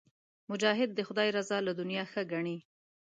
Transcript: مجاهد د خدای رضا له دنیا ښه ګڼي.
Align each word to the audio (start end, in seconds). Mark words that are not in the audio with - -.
مجاهد 0.51 0.89
د 0.93 0.99
خدای 1.07 1.29
رضا 1.37 1.57
له 1.67 1.71
دنیا 1.79 2.03
ښه 2.11 2.21
ګڼي. 2.31 2.57